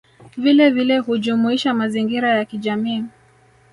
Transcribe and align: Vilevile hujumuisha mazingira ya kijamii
Vilevile 0.37 0.97
hujumuisha 0.97 1.73
mazingira 1.73 2.29
ya 2.37 2.45
kijamii 2.45 3.03